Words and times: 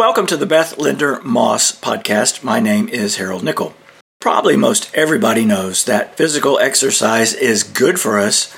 Welcome 0.00 0.26
to 0.28 0.36
the 0.38 0.46
Beth 0.46 0.78
Linder 0.78 1.20
Moss 1.22 1.72
podcast. 1.72 2.42
My 2.42 2.58
name 2.58 2.88
is 2.88 3.16
Harold 3.16 3.44
Nickel. 3.44 3.74
Probably 4.18 4.56
most 4.56 4.90
everybody 4.94 5.44
knows 5.44 5.84
that 5.84 6.16
physical 6.16 6.58
exercise 6.58 7.34
is 7.34 7.62
good 7.62 8.00
for 8.00 8.18
us, 8.18 8.50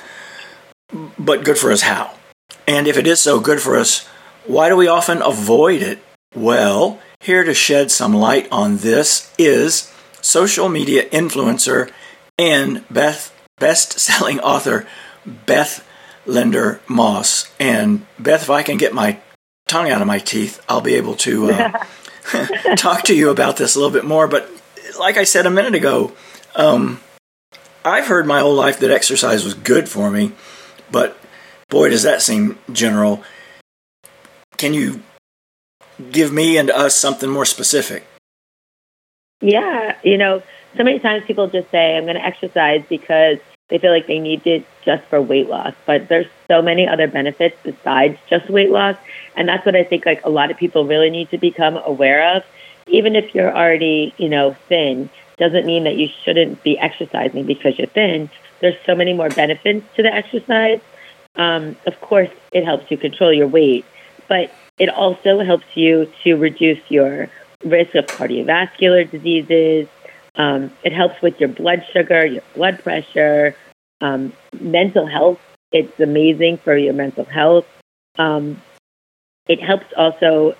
but 1.19 1.43
good 1.43 1.57
for 1.57 1.69
us 1.73 1.81
how? 1.81 2.13
And 2.65 2.87
if 2.87 2.97
it 2.97 3.05
is 3.05 3.19
so 3.19 3.41
good 3.41 3.59
for 3.59 3.75
us, 3.75 4.07
why 4.45 4.69
do 4.69 4.77
we 4.77 4.87
often 4.87 5.21
avoid 5.21 5.81
it? 5.81 5.99
Well, 6.33 7.01
here 7.19 7.43
to 7.43 7.53
shed 7.53 7.91
some 7.91 8.13
light 8.13 8.47
on 8.49 8.77
this 8.77 9.29
is 9.37 9.93
social 10.21 10.69
media 10.69 11.09
influencer 11.09 11.91
and 12.39 12.85
Beth 12.89 13.37
best-selling 13.59 14.39
author 14.39 14.87
Beth 15.25 15.85
Linder 16.25 16.79
Moss. 16.87 17.51
And 17.59 18.05
Beth, 18.17 18.43
if 18.43 18.49
I 18.49 18.63
can 18.63 18.77
get 18.77 18.93
my 18.93 19.19
tongue 19.73 19.89
out 19.89 20.01
of 20.01 20.07
my 20.07 20.19
teeth, 20.19 20.63
I'll 20.69 20.81
be 20.81 20.93
able 20.93 21.15
to 21.15 21.49
uh, 21.49 21.85
talk 22.75 23.01
to 23.05 23.15
you 23.15 23.31
about 23.31 23.57
this 23.57 23.75
a 23.75 23.79
little 23.79 23.91
bit 23.91 24.05
more. 24.05 24.27
But 24.27 24.47
like 24.99 25.17
I 25.17 25.23
said 25.23 25.47
a 25.47 25.49
minute 25.49 25.73
ago, 25.73 26.11
um, 26.55 26.99
I've 27.83 28.05
heard 28.05 28.27
my 28.27 28.39
whole 28.39 28.53
life 28.53 28.79
that 28.81 28.91
exercise 28.91 29.43
was 29.43 29.55
good 29.55 29.89
for 29.89 30.11
me, 30.11 30.31
but 30.91 31.17
boy, 31.69 31.89
does 31.89 32.03
that 32.03 32.21
seem 32.21 32.59
general. 32.71 33.23
Can 34.57 34.75
you 34.75 35.01
give 36.11 36.31
me 36.31 36.59
and 36.59 36.69
us 36.69 36.95
something 36.95 37.29
more 37.29 37.45
specific? 37.45 38.05
Yeah, 39.41 39.97
you 40.03 40.19
know, 40.19 40.43
so 40.77 40.83
many 40.83 40.99
times 40.99 41.23
people 41.25 41.47
just 41.47 41.71
say, 41.71 41.97
I'm 41.97 42.03
going 42.03 42.15
to 42.15 42.23
exercise 42.23 42.83
because 42.87 43.39
they 43.69 43.77
feel 43.77 43.91
like 43.91 44.07
they 44.07 44.19
need 44.19 44.45
it 44.45 44.65
just 44.83 45.03
for 45.05 45.21
weight 45.21 45.49
loss. 45.49 45.73
But 45.85 46.07
there's 46.07 46.27
so 46.47 46.61
many 46.61 46.87
other 46.87 47.07
benefits 47.07 47.57
besides 47.63 48.17
just 48.29 48.49
weight 48.49 48.69
loss. 48.69 48.97
And 49.35 49.47
that's 49.47 49.65
what 49.65 49.75
I 49.75 49.83
think 49.83 50.05
like 50.05 50.23
a 50.25 50.29
lot 50.29 50.51
of 50.51 50.57
people 50.57 50.85
really 50.85 51.09
need 51.09 51.29
to 51.31 51.37
become 51.37 51.77
aware 51.77 52.35
of. 52.35 52.43
Even 52.87 53.15
if 53.15 53.33
you're 53.33 53.55
already, 53.55 54.13
you 54.17 54.29
know, 54.29 54.55
thin, 54.67 55.09
doesn't 55.37 55.65
mean 55.65 55.85
that 55.85 55.95
you 55.95 56.09
shouldn't 56.23 56.61
be 56.63 56.77
exercising 56.77 57.45
because 57.45 57.77
you're 57.77 57.87
thin. 57.87 58.29
There's 58.59 58.75
so 58.85 58.95
many 58.95 59.13
more 59.13 59.29
benefits 59.29 59.85
to 59.95 60.03
the 60.03 60.13
exercise. 60.13 60.79
Um, 61.35 61.75
of 61.87 61.99
course, 62.01 62.29
it 62.51 62.63
helps 62.63 62.91
you 62.91 62.97
control 62.97 63.33
your 63.33 63.47
weight, 63.47 63.85
but 64.27 64.51
it 64.77 64.89
also 64.89 65.39
helps 65.43 65.65
you 65.75 66.11
to 66.23 66.35
reduce 66.35 66.79
your 66.89 67.29
risk 67.63 67.95
of 67.95 68.05
cardiovascular 68.05 69.09
diseases. 69.09 69.87
Um, 70.35 70.71
it 70.83 70.93
helps 70.93 71.21
with 71.21 71.39
your 71.39 71.49
blood 71.49 71.85
sugar, 71.93 72.25
your 72.25 72.43
blood 72.55 72.79
pressure, 72.83 73.55
um, 74.01 74.33
mental 74.59 75.05
health. 75.05 75.39
It's 75.71 75.99
amazing 75.99 76.57
for 76.57 76.75
your 76.75 76.93
mental 76.93 77.25
health. 77.25 77.67
Um, 78.17 78.61
it 79.47 79.61
helps 79.61 79.85
also 79.97 80.55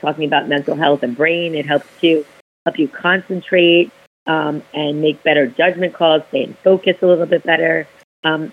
talking 0.00 0.24
about 0.24 0.48
mental 0.48 0.76
health 0.76 1.02
and 1.02 1.16
brain. 1.16 1.54
It 1.54 1.66
helps 1.66 1.86
to 2.00 2.24
help 2.64 2.78
you 2.78 2.88
concentrate 2.88 3.90
um, 4.26 4.62
and 4.72 5.00
make 5.00 5.22
better 5.22 5.46
judgment 5.46 5.94
calls, 5.94 6.22
stay 6.28 6.44
in 6.44 6.54
focus 6.54 6.96
a 7.02 7.06
little 7.06 7.26
bit 7.26 7.42
better. 7.44 7.86
Um, 8.22 8.52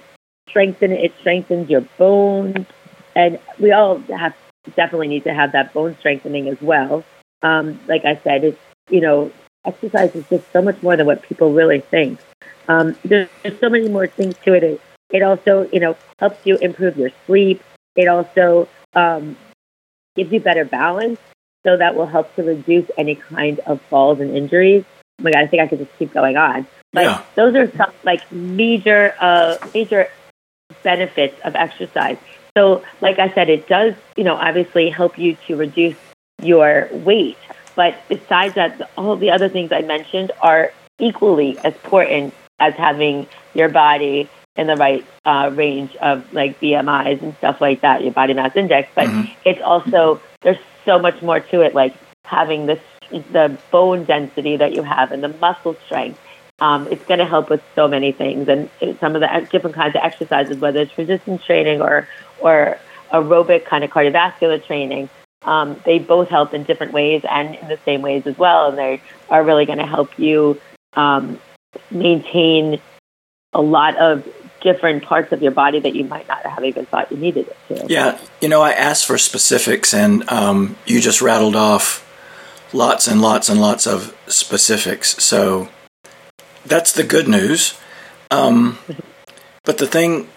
strengthen 0.50 0.92
it 0.92 1.14
strengthens 1.20 1.70
your 1.70 1.82
bones, 1.98 2.66
and 3.16 3.40
we 3.60 3.72
all 3.72 4.00
have 4.00 4.36
definitely 4.76 5.08
need 5.08 5.24
to 5.24 5.34
have 5.34 5.54
that 5.54 5.74
bone 5.74 5.96
strengthening 6.00 6.48
as 6.48 6.62
well. 6.62 7.04
Um, 7.42 7.80
like 7.88 8.06
I 8.06 8.20
said, 8.24 8.44
it's 8.44 8.60
you 8.90 9.02
know 9.02 9.32
exercise 9.66 10.16
is 10.16 10.28
just 10.30 10.52
so 10.52 10.62
much 10.62 10.82
more 10.82 10.96
than 10.98 11.06
what 11.06 11.22
people 11.22 11.54
really 11.54 11.80
think. 11.80 12.20
Um, 12.68 12.96
there's, 13.04 13.30
there's 13.44 13.60
so 13.60 13.70
many 13.70 13.90
more 13.90 14.08
things 14.08 14.36
to 14.46 14.54
it. 14.54 14.64
it. 14.64 14.82
It 15.12 15.24
also 15.24 15.70
you 15.72 15.80
know 15.80 15.98
helps 16.20 16.46
you 16.46 16.58
improve 16.58 16.98
your 16.98 17.12
sleep. 17.26 17.62
It 17.96 18.08
also 18.08 18.70
um, 18.96 19.36
gives 20.16 20.32
you 20.32 20.40
better 20.40 20.66
balance, 20.66 21.20
so 21.66 21.78
that 21.78 21.96
will 21.96 22.06
help 22.06 22.34
to 22.36 22.44
reduce 22.44 22.90
any 22.98 23.16
kind 23.16 23.60
of 23.60 23.82
falls 23.84 24.20
and 24.20 24.36
injuries. 24.36 24.86
Oh 25.20 25.24
my 25.24 25.32
god, 25.32 25.44
I 25.44 25.48
think 25.48 25.62
I 25.62 25.68
could 25.68 25.80
just 25.80 25.98
keep 26.00 26.14
going 26.14 26.38
on. 26.38 26.66
But 26.94 27.04
Yeah. 27.04 27.24
those 27.36 27.56
are 27.56 27.72
some 27.78 27.92
like 28.04 28.30
major 28.32 29.14
uh, 29.20 29.58
major 29.74 30.08
benefits 30.84 31.40
of 31.44 31.56
exercise. 31.56 32.18
So, 32.58 32.84
like 33.00 33.20
I 33.20 33.34
said, 33.34 33.50
it 33.50 33.68
does, 33.68 33.94
you 34.18 34.24
know, 34.24 34.36
obviously 34.36 34.90
help 34.90 35.18
you 35.18 35.38
to 35.48 35.56
reduce 35.56 35.96
your 36.42 36.90
weight. 36.92 37.38
But 37.76 37.98
besides 38.08 38.56
that, 38.56 38.90
all 38.98 39.16
the 39.16 39.32
other 39.32 39.50
things 39.50 39.72
I 39.72 39.82
mentioned 39.82 40.32
are 40.42 40.72
equally 41.00 41.58
as 41.60 41.74
important 41.74 42.34
as 42.60 42.74
having 42.76 43.28
your 43.54 43.70
body 43.70 44.30
in 44.56 44.68
the 44.68 44.76
right 44.76 45.06
uh, 45.26 45.50
range 45.54 45.96
of 45.98 46.32
like 46.34 46.60
BMIs 46.60 47.22
and 47.22 47.36
stuff 47.38 47.62
like 47.62 47.82
that, 47.82 48.04
your 48.04 48.12
body 48.12 48.34
mass 48.34 48.56
index. 48.56 48.90
But 48.94 49.10
it's 49.46 49.62
also 49.62 50.22
there's 50.42 50.58
so 50.86 51.00
much 51.00 51.22
more 51.22 51.40
to 51.40 51.62
it, 51.62 51.74
like 51.74 51.96
having 52.26 52.66
this 52.66 52.80
the 53.10 53.58
bone 53.72 54.06
density 54.06 54.58
that 54.58 54.74
you 54.74 54.84
have 54.84 55.12
and 55.12 55.24
the 55.24 55.30
muscle 55.30 55.76
strength. 55.86 56.20
Um, 56.60 56.88
it's 56.92 57.04
going 57.06 57.18
to 57.18 57.26
help 57.26 57.50
with 57.50 57.62
so 57.74 57.88
many 57.88 58.12
things, 58.12 58.48
and 58.48 58.70
some 59.00 59.16
of 59.16 59.22
the 59.22 59.48
different 59.52 59.76
kinds 59.76 59.96
of 59.96 60.02
exercises, 60.04 60.58
whether 60.58 60.82
it's 60.82 60.96
resistance 60.98 61.44
training 61.44 61.82
or 61.82 62.08
or 62.40 62.78
aerobic 63.12 63.66
kind 63.66 63.84
of 63.84 63.90
cardiovascular 63.90 64.64
training. 64.66 65.10
Um, 65.44 65.82
they 65.86 66.00
both 66.00 66.30
help 66.30 66.54
in 66.54 66.64
different 66.64 66.94
ways 66.94 67.24
and 67.30 67.56
in 67.56 67.68
the 67.68 67.80
same 67.84 68.02
ways 68.02 68.28
as 68.28 68.38
well, 68.38 68.70
and 68.70 68.78
they 68.78 69.02
are 69.30 69.44
really 69.44 69.66
going 69.66 69.80
to 69.80 69.88
help 69.88 70.20
you 70.20 70.60
um, 70.94 71.40
maintain 71.90 72.80
a 73.54 73.62
lot 73.62 73.98
of 73.98 74.28
different 74.62 75.04
parts 75.04 75.32
of 75.32 75.42
your 75.42 75.52
body 75.52 75.80
that 75.80 75.96
you 75.96 76.04
might 76.04 76.28
not 76.28 76.46
have 76.46 76.64
even 76.64 76.86
thought 76.86 77.12
you 77.12 77.18
needed 77.18 77.48
it 77.48 77.58
to. 77.68 77.88
Yeah, 77.88 78.20
you 78.40 78.48
know, 78.48 78.62
I 78.62 78.72
asked 78.72 79.06
for 79.06 79.18
specifics, 79.18 79.94
and 79.94 80.30
um, 80.30 80.76
you 80.86 81.02
just 81.02 81.22
rattled 81.22 81.56
off 81.56 82.08
lots 82.74 83.08
and 83.08 83.22
lots 83.22 83.50
and 83.50 83.60
lots 83.60 83.88
of 83.88 84.16
specifics. 84.28 85.22
So 85.24 85.70
that's 86.66 86.94
the 86.94 87.04
good 87.04 87.28
news. 87.28 87.80
Um, 88.30 88.78
but 89.66 89.78
the 89.78 89.88
thing, 89.88 90.30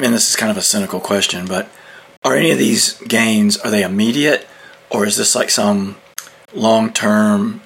and 0.00 0.12
this 0.12 0.28
is 0.28 0.36
kind 0.36 0.50
of 0.50 0.56
a 0.56 0.62
cynical 0.62 1.00
question, 1.00 1.46
but 1.46 1.68
are 2.26 2.34
any 2.34 2.50
of 2.50 2.58
these 2.58 2.94
gains 3.02 3.56
are 3.56 3.70
they 3.70 3.84
immediate, 3.84 4.46
or 4.90 5.06
is 5.06 5.16
this 5.16 5.36
like 5.36 5.48
some 5.48 5.96
long-term, 6.52 7.60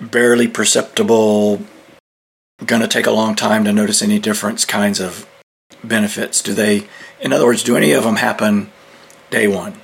barely 0.00 0.46
perceptible, 0.46 1.60
going 2.64 2.82
to 2.82 2.88
take 2.88 3.06
a 3.06 3.10
long 3.10 3.34
time 3.34 3.64
to 3.64 3.72
notice 3.72 4.00
any 4.00 4.20
difference 4.20 4.64
kinds 4.64 5.00
of 5.00 5.28
benefits? 5.82 6.40
Do 6.40 6.54
they, 6.54 6.86
in 7.20 7.32
other 7.32 7.46
words, 7.46 7.64
do 7.64 7.76
any 7.76 7.90
of 7.92 8.04
them 8.04 8.14
happen 8.14 8.70
day 9.30 9.48
one? 9.48 9.80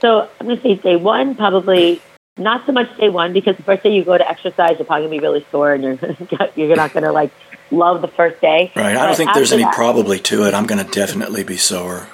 So 0.00 0.28
I'm 0.38 0.46
going 0.46 0.58
to 0.58 0.62
say 0.62 0.74
day 0.76 0.94
one, 0.94 1.34
probably 1.34 2.00
not 2.38 2.64
so 2.64 2.70
much 2.70 2.96
day 2.96 3.08
one 3.08 3.32
because 3.32 3.56
the 3.56 3.64
first 3.64 3.82
day 3.82 3.92
you 3.92 4.04
go 4.04 4.16
to 4.16 4.28
exercise, 4.28 4.76
you're 4.78 4.86
probably 4.86 5.08
going 5.08 5.18
to 5.18 5.20
be 5.20 5.26
really 5.26 5.46
sore 5.50 5.72
and 5.72 5.82
you're 5.82 6.48
you're 6.54 6.76
not 6.76 6.92
going 6.92 7.02
to 7.02 7.12
like 7.12 7.32
love 7.70 8.00
the 8.02 8.08
first 8.08 8.40
day. 8.40 8.72
Right. 8.76 8.86
I 8.86 8.92
don't 8.94 9.08
But 9.10 9.16
think 9.16 9.34
there's 9.34 9.52
any 9.52 9.64
that- 9.64 9.74
probably 9.74 10.18
to 10.20 10.44
it. 10.44 10.54
I'm 10.54 10.66
going 10.66 10.84
to 10.84 10.90
definitely 10.90 11.44
be 11.44 11.56
sore. 11.56 12.08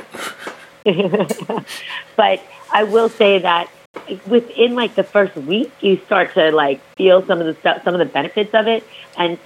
but 0.84 2.42
I 2.72 2.84
will 2.84 3.08
say 3.08 3.38
that 3.38 3.70
within 4.26 4.74
like 4.74 4.94
the 4.94 5.04
first 5.04 5.36
week, 5.36 5.70
you 5.80 5.98
start 6.06 6.34
to 6.34 6.50
like 6.50 6.80
feel 6.96 7.24
some 7.26 7.40
of 7.40 7.46
the 7.46 7.54
stuff, 7.60 7.82
some 7.84 7.94
of 7.94 7.98
the 7.98 8.06
benefits 8.06 8.54
of 8.54 8.66
it, 8.66 8.84
and 9.16 9.38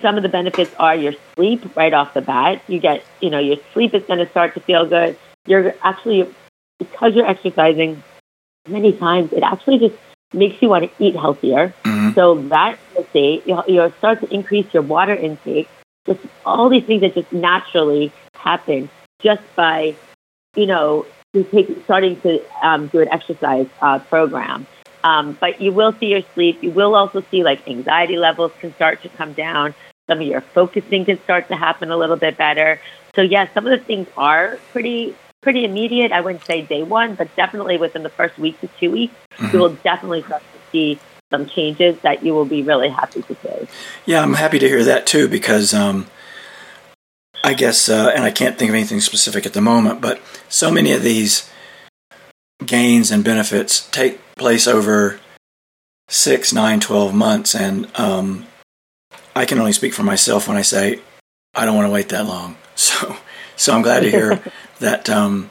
some 0.00 0.16
of 0.16 0.22
the 0.22 0.28
benefits 0.28 0.74
are 0.78 0.94
your 0.94 1.14
sleep 1.34 1.76
right 1.76 1.92
off 1.94 2.14
the 2.14 2.20
bat. 2.20 2.62
You 2.68 2.78
get, 2.78 3.04
you 3.20 3.30
know, 3.30 3.38
your 3.38 3.56
sleep 3.72 3.94
is 3.94 4.02
going 4.04 4.18
to 4.18 4.28
start 4.28 4.54
to 4.54 4.60
feel 4.60 4.86
good. 4.86 5.16
You're 5.46 5.74
actually 5.82 6.32
because 6.78 7.14
you're 7.14 7.26
exercising 7.26 8.02
many 8.68 8.92
times, 8.92 9.32
it 9.32 9.42
actually 9.42 9.78
just 9.78 9.94
makes 10.32 10.60
you 10.62 10.68
want 10.68 10.84
to 10.84 11.04
eat 11.04 11.14
healthier. 11.14 11.74
Mhm. 11.84 12.14
So 12.14 12.34
that 12.48 12.78
you'll 12.94 13.06
see, 13.12 13.42
you'll, 13.46 13.64
you'll 13.66 13.92
start 13.92 14.20
to 14.20 14.32
increase 14.32 14.66
your 14.72 14.82
water 14.82 15.14
intake. 15.14 15.68
Just 16.06 16.20
all 16.44 16.68
these 16.68 16.84
things 16.84 17.00
that 17.02 17.14
just 17.14 17.32
naturally 17.32 18.12
happen 18.34 18.88
just 19.22 19.42
by, 19.54 19.94
you 20.56 20.66
know, 20.66 21.06
you 21.32 21.44
take, 21.44 21.84
starting 21.84 22.20
to 22.20 22.42
um, 22.62 22.88
do 22.88 23.00
an 23.00 23.08
exercise 23.08 23.66
uh, 23.80 23.98
program. 24.00 24.66
Um, 25.04 25.36
but 25.40 25.60
you 25.60 25.72
will 25.72 25.92
see 25.92 26.06
your 26.06 26.22
sleep. 26.34 26.62
You 26.62 26.70
will 26.70 26.94
also 26.94 27.22
see 27.30 27.42
like 27.42 27.66
anxiety 27.68 28.16
levels 28.16 28.52
can 28.60 28.74
start 28.74 29.02
to 29.02 29.08
come 29.08 29.32
down. 29.32 29.74
Some 30.08 30.20
of 30.20 30.26
your 30.26 30.40
focusing 30.40 31.04
can 31.04 31.20
start 31.22 31.48
to 31.48 31.56
happen 31.56 31.90
a 31.90 31.96
little 31.96 32.16
bit 32.16 32.36
better. 32.36 32.80
So 33.14 33.22
yes, 33.22 33.48
some 33.54 33.66
of 33.66 33.78
the 33.78 33.84
things 33.84 34.08
are 34.16 34.58
pretty 34.72 35.14
pretty 35.42 35.64
immediate. 35.64 36.12
I 36.12 36.20
wouldn't 36.20 36.44
say 36.44 36.62
day 36.62 36.82
one, 36.82 37.14
but 37.14 37.34
definitely 37.36 37.76
within 37.76 38.02
the 38.02 38.08
first 38.08 38.38
week 38.38 38.60
to 38.60 38.68
two 38.80 38.90
weeks, 38.90 39.14
you 39.52 39.58
will 39.58 39.74
definitely 39.74 40.22
start 40.22 40.42
to 40.42 40.70
see 40.70 40.98
some 41.30 41.46
changes 41.46 41.98
that 42.00 42.22
you 42.22 42.32
will 42.32 42.44
be 42.44 42.62
really 42.62 42.88
happy 42.88 43.22
to 43.22 43.34
see. 43.34 43.68
Yeah, 44.06 44.22
I'm 44.22 44.34
happy 44.34 44.58
to 44.58 44.68
hear 44.68 44.84
that 44.84 45.06
too 45.06 45.28
because 45.28 45.74
um, 45.74 46.06
I 47.42 47.54
guess, 47.54 47.88
uh, 47.88 48.12
and 48.14 48.24
I 48.24 48.30
can't 48.30 48.58
think 48.58 48.68
of 48.68 48.74
anything 48.74 49.00
specific 49.00 49.46
at 49.46 49.52
the 49.52 49.60
moment, 49.60 50.00
but 50.00 50.20
so 50.48 50.70
many 50.70 50.92
of 50.92 51.02
these 51.02 51.50
gains 52.64 53.10
and 53.10 53.24
benefits 53.24 53.88
take 53.90 54.20
place 54.36 54.68
over 54.68 55.18
six, 56.08 56.52
nine, 56.52 56.78
twelve 56.78 57.14
months. 57.14 57.54
And 57.54 57.88
um, 57.98 58.46
I 59.34 59.44
can 59.44 59.58
only 59.58 59.72
speak 59.72 59.94
for 59.94 60.02
myself 60.04 60.46
when 60.46 60.56
I 60.56 60.62
say 60.62 61.00
I 61.54 61.64
don't 61.64 61.74
want 61.74 61.86
to 61.86 61.92
wait 61.92 62.10
that 62.10 62.26
long. 62.26 62.56
So, 62.74 63.16
so 63.54 63.74
I'm 63.74 63.82
glad 63.82 64.00
to 64.00 64.10
hear 64.10 64.42
that 64.82 65.08
um, 65.08 65.50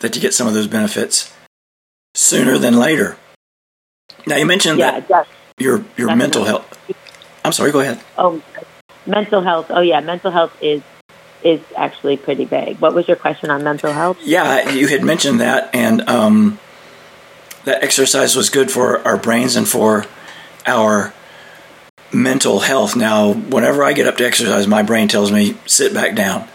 that 0.00 0.14
you 0.16 0.20
get 0.20 0.34
some 0.34 0.46
of 0.48 0.54
those 0.54 0.66
benefits 0.66 1.32
sooner 2.14 2.58
than 2.58 2.76
later. 2.76 3.16
Now 4.26 4.36
you 4.36 4.44
mentioned 4.46 4.78
Yeah, 4.78 5.00
that 5.00 5.08
def- 5.08 5.28
your 5.58 5.76
your 5.96 6.08
definitely. 6.08 6.16
mental 6.16 6.44
health. 6.44 6.78
I'm 7.44 7.52
sorry. 7.52 7.70
Go 7.72 7.80
ahead. 7.80 8.00
oh, 8.18 8.42
mental 9.06 9.40
health. 9.42 9.66
Oh 9.70 9.80
yeah, 9.80 10.00
mental 10.00 10.30
health 10.30 10.52
is 10.60 10.82
is 11.42 11.60
actually 11.76 12.16
pretty 12.18 12.44
big. 12.44 12.78
What 12.80 12.92
was 12.94 13.08
your 13.08 13.16
question 13.16 13.50
on 13.50 13.64
mental 13.64 13.92
health? 13.92 14.18
Yeah, 14.22 14.68
you 14.70 14.88
had 14.88 15.02
mentioned 15.02 15.40
that, 15.40 15.74
and 15.74 16.06
um, 16.08 16.58
that 17.64 17.82
exercise 17.82 18.36
was 18.36 18.50
good 18.50 18.70
for 18.70 19.00
our 19.06 19.16
brains 19.16 19.56
and 19.56 19.66
for 19.66 20.04
our 20.66 21.14
mental 22.12 22.60
health. 22.60 22.94
Now, 22.94 23.32
whenever 23.32 23.82
I 23.84 23.94
get 23.94 24.06
up 24.06 24.18
to 24.18 24.26
exercise, 24.26 24.66
my 24.66 24.82
brain 24.82 25.08
tells 25.08 25.32
me 25.32 25.56
sit 25.64 25.94
back 25.94 26.14
down, 26.14 26.46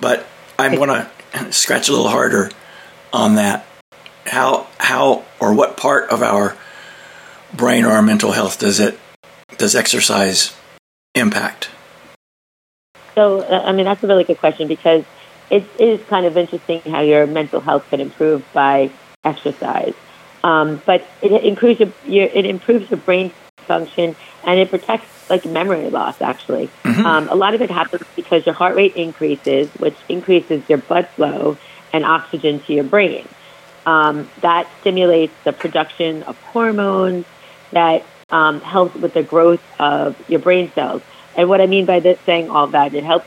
but 0.00 0.26
I 0.58 0.74
want 0.78 0.90
to 0.90 1.10
scratch 1.50 1.88
a 1.88 1.92
little 1.92 2.08
harder 2.08 2.50
on 3.12 3.36
that. 3.36 3.66
How 4.26 4.66
how 4.78 5.24
or 5.40 5.54
what 5.54 5.76
part 5.76 6.10
of 6.10 6.22
our 6.22 6.56
brain 7.52 7.84
or 7.84 7.90
our 7.90 8.02
mental 8.02 8.32
health 8.32 8.58
does 8.58 8.78
it 8.78 8.98
does 9.56 9.74
exercise 9.74 10.54
impact? 11.14 11.70
So, 13.14 13.40
uh, 13.40 13.62
I 13.66 13.72
mean, 13.72 13.84
that's 13.84 14.02
a 14.02 14.06
really 14.06 14.24
good 14.24 14.38
question 14.38 14.68
because 14.68 15.04
it 15.50 15.64
is 15.78 16.00
kind 16.06 16.26
of 16.26 16.36
interesting 16.36 16.80
how 16.82 17.00
your 17.00 17.26
mental 17.26 17.60
health 17.60 17.88
can 17.90 18.00
improve 18.00 18.44
by 18.52 18.90
exercise. 19.24 19.94
Um, 20.42 20.80
but 20.86 21.06
it 21.20 21.44
improves 21.44 21.80
your, 21.80 21.92
your 22.06 22.26
it 22.26 22.46
improves 22.46 22.90
your 22.90 22.98
brain 22.98 23.32
function 23.58 24.16
and 24.44 24.58
it 24.58 24.70
protects 24.70 25.28
like 25.28 25.44
memory 25.44 25.90
loss. 25.90 26.22
Actually, 26.22 26.70
um, 26.84 27.28
a 27.28 27.34
lot 27.34 27.54
of 27.54 27.60
it 27.60 27.70
happens 27.70 28.02
because 28.30 28.46
your 28.46 28.54
heart 28.54 28.76
rate 28.76 28.94
increases, 28.94 29.68
which 29.78 29.96
increases 30.08 30.62
your 30.68 30.78
blood 30.78 31.08
flow 31.08 31.58
and 31.92 32.04
oxygen 32.04 32.60
to 32.60 32.72
your 32.72 32.84
brain. 32.84 33.26
Um, 33.86 34.30
that 34.40 34.68
stimulates 34.80 35.34
the 35.42 35.52
production 35.52 36.22
of 36.24 36.40
hormones 36.42 37.26
that 37.72 38.04
um, 38.30 38.60
helps 38.60 38.94
with 38.94 39.14
the 39.14 39.24
growth 39.24 39.62
of 39.80 40.16
your 40.30 40.38
brain 40.38 40.70
cells. 40.76 41.02
And 41.36 41.48
what 41.48 41.60
I 41.60 41.66
mean 41.66 41.86
by 41.86 41.98
this 41.98 42.20
saying 42.20 42.50
all 42.50 42.68
that, 42.68 42.94
it 42.94 43.02
helps 43.02 43.26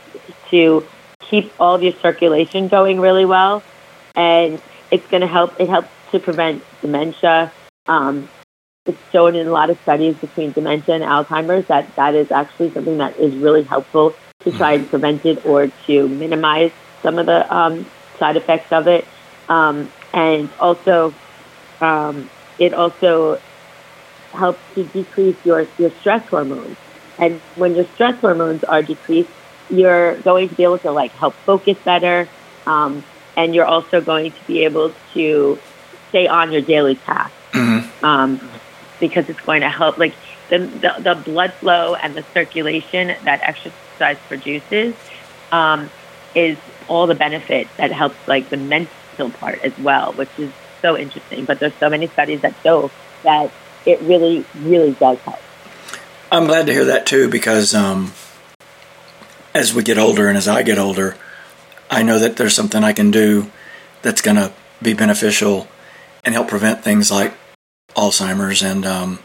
to 0.50 0.86
keep 1.20 1.52
all 1.60 1.74
of 1.74 1.82
your 1.82 1.92
circulation 1.92 2.68
going 2.68 2.98
really 2.98 3.26
well, 3.26 3.62
and 4.14 4.60
it's 4.90 5.06
going 5.08 5.20
to 5.20 5.26
help. 5.26 5.60
It 5.60 5.68
helps 5.68 5.88
to 6.12 6.18
prevent 6.18 6.62
dementia. 6.80 7.52
Um, 7.86 8.28
it's 8.86 8.98
shown 9.12 9.34
in 9.34 9.46
a 9.46 9.50
lot 9.50 9.68
of 9.70 9.78
studies 9.80 10.16
between 10.16 10.52
dementia 10.52 10.94
and 10.94 11.04
Alzheimer's 11.04 11.66
that 11.66 11.94
that 11.96 12.14
is 12.14 12.30
actually 12.30 12.70
something 12.70 12.98
that 12.98 13.18
is 13.18 13.34
really 13.34 13.62
helpful 13.62 14.14
to 14.44 14.52
try 14.52 14.74
and 14.74 14.88
prevent 14.88 15.24
it 15.26 15.44
or 15.44 15.68
to 15.86 16.08
minimize 16.08 16.70
some 17.02 17.18
of 17.18 17.26
the 17.26 17.54
um, 17.54 17.86
side 18.18 18.36
effects 18.36 18.72
of 18.72 18.86
it. 18.86 19.06
Um, 19.48 19.90
and 20.12 20.48
also, 20.60 21.14
um, 21.80 22.30
it 22.58 22.72
also 22.72 23.40
helps 24.32 24.60
to 24.74 24.84
decrease 24.84 25.36
your, 25.44 25.66
your 25.78 25.90
stress 25.90 26.26
hormones. 26.28 26.76
And 27.18 27.40
when 27.56 27.74
your 27.74 27.86
stress 27.94 28.18
hormones 28.20 28.64
are 28.64 28.82
decreased, 28.82 29.30
you're 29.70 30.16
going 30.18 30.48
to 30.48 30.54
be 30.54 30.62
able 30.64 30.78
to 30.78 30.92
like 30.92 31.12
help 31.12 31.34
focus 31.46 31.78
better, 31.84 32.28
um, 32.66 33.04
and 33.36 33.54
you're 33.54 33.66
also 33.66 34.00
going 34.00 34.32
to 34.32 34.46
be 34.46 34.64
able 34.64 34.92
to 35.14 35.58
stay 36.10 36.26
on 36.26 36.52
your 36.52 36.60
daily 36.60 36.96
tasks 36.96 37.34
um, 38.02 38.40
because 39.00 39.28
it's 39.28 39.40
going 39.40 39.62
to 39.62 39.70
help 39.70 39.98
like 39.98 40.14
the, 40.48 40.58
the 40.58 40.94
the 41.00 41.14
blood 41.14 41.52
flow 41.54 41.94
and 41.94 42.14
the 42.14 42.22
circulation 42.34 43.08
that 43.24 43.40
exercise 43.42 44.18
produces 44.28 44.94
um, 45.52 45.90
is 46.34 46.58
all 46.88 47.06
the 47.06 47.14
benefit 47.14 47.68
that 47.76 47.92
helps 47.92 48.16
like 48.26 48.48
the 48.50 48.56
mental 48.56 49.30
part 49.30 49.62
as 49.64 49.76
well, 49.78 50.12
which 50.12 50.30
is 50.38 50.52
so 50.82 50.96
interesting. 50.96 51.44
But 51.44 51.60
there's 51.60 51.74
so 51.74 51.88
many 51.88 52.08
studies 52.08 52.42
that 52.42 52.54
show 52.62 52.90
that 53.22 53.50
it 53.86 54.00
really, 54.02 54.44
really 54.60 54.92
does 54.92 55.18
help. 55.20 55.38
I'm 56.30 56.46
glad 56.46 56.66
to 56.66 56.72
hear 56.72 56.86
that 56.86 57.06
too 57.06 57.28
because 57.28 57.74
um, 57.74 58.12
as 59.54 59.72
we 59.72 59.82
get 59.82 59.98
older 59.98 60.28
and 60.28 60.36
as 60.36 60.48
I 60.48 60.62
get 60.62 60.78
older, 60.78 61.16
I 61.90 62.02
know 62.02 62.18
that 62.18 62.36
there's 62.36 62.54
something 62.54 62.82
I 62.82 62.92
can 62.92 63.10
do 63.10 63.50
that's 64.02 64.20
going 64.20 64.36
to 64.36 64.52
be 64.82 64.94
beneficial 64.94 65.68
and 66.24 66.34
help 66.34 66.48
prevent 66.48 66.82
things 66.82 67.10
like 67.10 67.34
Alzheimer's 67.94 68.62
and 68.62 68.84
um, 68.84 69.18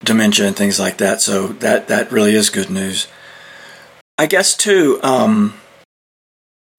dementia 0.00 0.46
and 0.46 0.56
things 0.56 0.78
like 0.78 0.98
that. 0.98 1.20
So 1.20 1.48
that 1.48 1.88
that 1.88 2.12
really 2.12 2.34
is 2.34 2.50
good 2.50 2.70
news. 2.70 3.06
I 4.18 4.26
guess 4.26 4.56
too. 4.56 4.98
Um, 5.02 5.54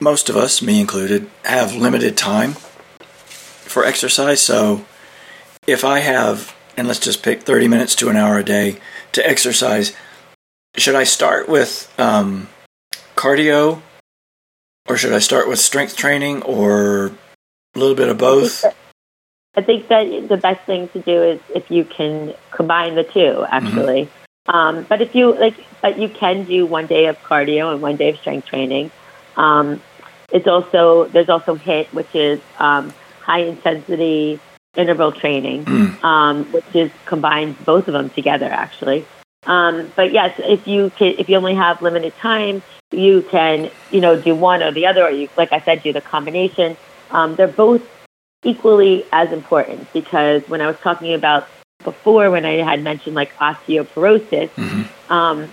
most 0.00 0.28
of 0.28 0.36
us, 0.36 0.62
me 0.62 0.80
included, 0.80 1.28
have 1.44 1.74
limited 1.74 2.16
time 2.16 2.52
for 2.52 3.84
exercise. 3.84 4.40
So 4.40 4.84
if 5.66 5.84
I 5.84 6.00
have, 6.00 6.54
and 6.76 6.86
let's 6.86 7.00
just 7.00 7.22
pick 7.22 7.42
30 7.42 7.68
minutes 7.68 7.94
to 7.96 8.08
an 8.08 8.16
hour 8.16 8.38
a 8.38 8.44
day 8.44 8.80
to 9.12 9.26
exercise, 9.26 9.94
should 10.76 10.94
I 10.94 11.04
start 11.04 11.48
with 11.48 11.92
um, 11.98 12.48
cardio 13.16 13.82
or 14.88 14.96
should 14.96 15.12
I 15.12 15.18
start 15.18 15.48
with 15.48 15.58
strength 15.58 15.96
training 15.96 16.42
or 16.42 17.12
a 17.74 17.78
little 17.78 17.96
bit 17.96 18.08
of 18.08 18.18
both? 18.18 18.64
I 19.56 19.62
think 19.62 19.88
that 19.88 20.28
the 20.28 20.36
best 20.36 20.64
thing 20.66 20.88
to 20.88 21.00
do 21.00 21.22
is 21.22 21.40
if 21.54 21.70
you 21.70 21.84
can 21.84 22.34
combine 22.50 22.94
the 22.94 23.04
two, 23.04 23.44
actually. 23.48 24.08
Um, 24.46 24.84
but 24.88 25.02
if 25.02 25.14
you 25.14 25.34
like, 25.34 25.56
but 25.82 25.98
you 25.98 26.08
can 26.08 26.44
do 26.44 26.64
one 26.64 26.86
day 26.86 27.06
of 27.06 27.18
cardio 27.22 27.72
and 27.72 27.82
one 27.82 27.96
day 27.96 28.10
of 28.10 28.18
strength 28.18 28.46
training. 28.46 28.90
Um, 29.36 29.82
it's 30.32 30.46
also 30.46 31.06
there's 31.06 31.28
also 31.28 31.56
HIIT, 31.56 31.92
which 31.92 32.14
is 32.14 32.40
um, 32.58 32.92
high 33.20 33.40
intensity 33.40 34.40
interval 34.76 35.12
training, 35.12 35.66
um, 36.02 36.44
which 36.52 36.74
is 36.74 36.90
combines 37.04 37.56
both 37.64 37.88
of 37.88 37.94
them 37.94 38.10
together, 38.10 38.46
actually. 38.46 39.06
Um, 39.44 39.92
but 39.96 40.12
yes, 40.12 40.34
if 40.38 40.66
you 40.66 40.90
can, 40.90 41.14
if 41.18 41.28
you 41.28 41.36
only 41.36 41.54
have 41.54 41.82
limited 41.82 42.14
time, 42.16 42.62
you 42.90 43.22
can 43.22 43.70
you 43.90 44.00
know 44.00 44.20
do 44.20 44.34
one 44.34 44.62
or 44.62 44.72
the 44.72 44.86
other, 44.86 45.04
or 45.04 45.10
you 45.10 45.28
like 45.36 45.52
I 45.52 45.60
said, 45.60 45.82
do 45.82 45.92
the 45.92 46.00
combination. 46.00 46.76
Um, 47.10 47.34
they're 47.34 47.48
both 47.48 47.82
equally 48.44 49.04
as 49.12 49.32
important 49.32 49.92
because 49.92 50.48
when 50.48 50.60
I 50.60 50.66
was 50.66 50.76
talking 50.78 51.14
about 51.14 51.48
before, 51.84 52.30
when 52.30 52.44
I 52.44 52.62
had 52.62 52.82
mentioned 52.82 53.14
like 53.14 53.34
osteoporosis, 53.36 54.50
um, 55.10 55.48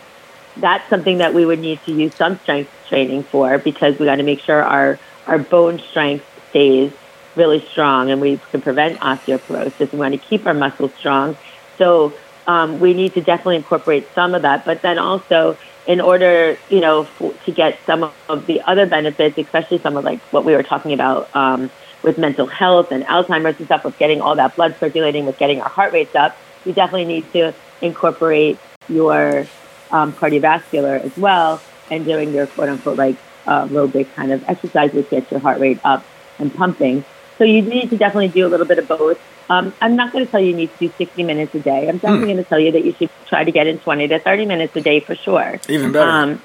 that's 0.58 0.88
something 0.90 1.18
that 1.18 1.34
we 1.34 1.46
would 1.46 1.60
need 1.60 1.82
to 1.86 1.92
use 1.92 2.14
some 2.16 2.40
strength 2.40 2.72
training 2.88 3.24
for 3.24 3.58
because 3.58 4.00
we 4.00 4.06
got 4.06 4.16
to 4.16 4.24
make 4.24 4.40
sure 4.40 4.62
our 4.64 5.00
our 5.28 5.40
bone 5.40 5.80
strength 5.80 6.26
stays 6.50 6.92
really 7.36 7.60
strong 7.60 8.10
and 8.10 8.22
we 8.22 8.40
can 8.52 8.62
prevent 8.62 9.00
osteoporosis. 9.00 9.92
We 9.92 10.00
want 10.00 10.14
to 10.14 10.20
keep 10.20 10.46
our 10.46 10.54
muscles 10.54 10.94
strong. 10.98 11.36
So 11.78 12.14
um, 12.48 12.80
we 12.80 12.94
need 12.94 13.14
to 13.16 13.22
definitely 13.22 13.58
incorporate 13.58 14.08
some 14.14 14.36
of 14.36 14.44
that. 14.44 14.66
But 14.66 14.82
then 14.82 14.98
also, 14.98 15.58
in 15.88 16.00
order, 16.00 16.58
you 16.70 16.80
know, 16.80 17.02
f- 17.02 17.46
to 17.46 17.52
get 17.52 17.80
some 17.86 18.12
of 18.30 18.46
the 18.46 18.62
other 18.62 18.86
benefits, 18.86 19.38
especially 19.38 19.80
some 19.80 19.98
of 19.98 20.06
like 20.06 20.20
what 20.32 20.46
we 20.46 20.54
were 20.54 20.64
talking 20.64 20.94
about 20.94 21.36
um, 21.36 21.70
with 22.06 22.18
mental 22.18 22.46
health 22.46 22.92
and 22.92 23.04
Alzheimer's 23.06 23.58
and 23.58 23.66
stuff, 23.66 23.84
with 23.84 23.98
getting 23.98 24.22
all 24.22 24.36
that 24.36 24.56
blood 24.56 24.78
circulating, 24.80 25.26
with 25.26 25.38
getting 25.38 25.60
our 25.60 25.70
heart 25.70 25.92
rates 25.92 26.16
up, 26.16 26.38
you 26.64 26.72
definitely 26.72 27.06
need 27.06 27.32
to 27.34 27.54
incorporate 27.82 28.58
your 28.88 29.46
um, 29.92 30.14
cardiovascular 30.14 31.02
as 31.02 31.18
well 31.18 31.62
and 31.90 32.06
doing 32.06 32.34
your 32.34 32.48
quote 32.48 32.70
unquote 32.70 32.98
like 32.98 33.18
uh, 33.48 33.66
aerobic 33.68 34.14
kind 34.16 34.32
of 34.32 34.48
exercises 34.48 35.06
get 35.10 35.30
your 35.32 35.40
heart 35.40 35.60
rate 35.60 35.80
up 35.84 36.06
and 36.40 36.54
pumping. 36.54 37.04
So 37.38 37.44
you 37.44 37.62
need 37.62 37.90
to 37.90 37.98
definitely 37.98 38.30
do 38.30 38.48
a 38.48 38.50
little 38.50 38.66
bit 38.66 38.80
of 38.80 38.88
both. 38.88 39.20
Um, 39.50 39.74
I'm 39.82 39.96
not 39.96 40.12
going 40.12 40.26
to 40.26 40.32
tell 40.32 40.40
you 40.40 40.50
you 40.50 40.56
need 40.56 40.72
to 40.74 40.88
do 40.88 40.94
60 40.98 41.24
minutes 41.24 41.54
a 41.54 41.60
day. 41.60 41.90
I'm 41.90 41.98
definitely 41.98 42.28
going 42.28 42.38
to 42.38 42.44
tell 42.44 42.60
you 42.60 42.72
that 42.72 42.86
you 42.86 42.94
should 42.94 43.10
try 43.28 43.44
to 43.44 43.52
get 43.52 43.68
in 43.68 43.80
20 43.80 44.08
to 44.08 44.20
30 44.20 44.46
minutes 44.46 44.76
a 44.76 44.82
day 44.82 45.00
for 45.00 45.16
sure. 45.16 45.60
Even 45.70 45.92
better. 45.92 46.10
Um, 46.10 46.42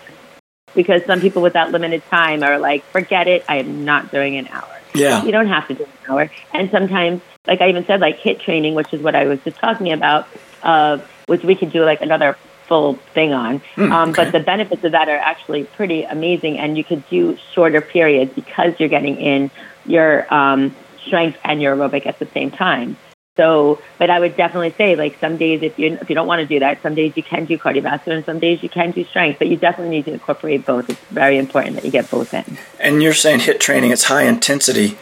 because 0.74 1.04
some 1.04 1.20
people 1.20 1.42
with 1.42 1.54
that 1.54 1.70
limited 1.70 2.02
time 2.10 2.42
are 2.42 2.58
like, 2.58 2.84
forget 2.84 3.26
it, 3.26 3.44
I 3.48 3.58
am 3.58 3.84
not 3.84 4.10
doing 4.10 4.36
an 4.36 4.48
hour. 4.48 4.79
Yeah. 4.94 5.24
You 5.24 5.32
don't 5.32 5.48
have 5.48 5.68
to 5.68 5.74
do 5.74 5.84
an 5.84 5.90
hour. 6.08 6.30
And 6.52 6.70
sometimes, 6.70 7.22
like 7.46 7.60
I 7.60 7.68
even 7.68 7.84
said, 7.86 8.00
like 8.00 8.18
HIIT 8.18 8.40
training, 8.40 8.74
which 8.74 8.92
is 8.92 9.00
what 9.00 9.14
I 9.14 9.26
was 9.26 9.40
just 9.40 9.58
talking 9.58 9.92
about, 9.92 10.26
uh, 10.62 10.98
which 11.26 11.42
we 11.42 11.54
could 11.54 11.72
do 11.72 11.84
like 11.84 12.00
another 12.00 12.36
full 12.66 12.94
thing 13.14 13.32
on. 13.32 13.60
um, 13.76 13.92
okay. 13.92 14.24
But 14.24 14.32
the 14.32 14.40
benefits 14.40 14.84
of 14.84 14.92
that 14.92 15.08
are 15.08 15.16
actually 15.16 15.64
pretty 15.64 16.04
amazing, 16.04 16.58
and 16.58 16.76
you 16.78 16.84
could 16.84 17.08
do 17.08 17.36
shorter 17.52 17.80
periods 17.80 18.32
because 18.34 18.74
you're 18.78 18.88
getting 18.88 19.16
in 19.16 19.50
your 19.86 20.32
um, 20.32 20.74
strength 21.04 21.38
and 21.44 21.60
your 21.60 21.76
aerobic 21.76 22.06
at 22.06 22.18
the 22.18 22.26
same 22.26 22.50
time. 22.50 22.96
So, 23.36 23.80
but 23.98 24.10
I 24.10 24.18
would 24.18 24.36
definitely 24.36 24.72
say, 24.72 24.96
like 24.96 25.18
some 25.18 25.36
days, 25.36 25.62
if 25.62 25.78
you 25.78 25.94
if 26.00 26.08
you 26.08 26.14
don't 26.14 26.26
want 26.26 26.40
to 26.40 26.46
do 26.46 26.58
that, 26.60 26.82
some 26.82 26.94
days 26.94 27.16
you 27.16 27.22
can 27.22 27.44
do 27.44 27.56
cardiovascular, 27.56 28.16
and 28.16 28.24
some 28.24 28.38
days 28.38 28.62
you 28.62 28.68
can 28.68 28.90
do 28.90 29.04
strength. 29.04 29.38
But 29.38 29.48
you 29.48 29.56
definitely 29.56 29.96
need 29.96 30.04
to 30.06 30.12
incorporate 30.12 30.66
both. 30.66 30.90
It's 30.90 31.00
very 31.04 31.38
important 31.38 31.76
that 31.76 31.84
you 31.84 31.90
get 31.90 32.10
both 32.10 32.34
in. 32.34 32.58
And 32.80 33.02
you're 33.02 33.14
saying 33.14 33.40
hit 33.40 33.60
training, 33.60 33.92
it's 33.92 34.04
high 34.04 34.24
intensity 34.24 34.98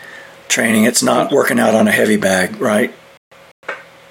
training. 0.49 0.85
It's 0.85 1.02
not 1.02 1.32
working 1.32 1.58
out 1.58 1.75
on 1.75 1.88
a 1.88 1.90
heavy 1.90 2.16
bag, 2.16 2.61
right? 2.61 2.92